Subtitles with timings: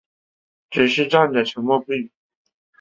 [0.71, 2.11] 只是站着沉默不语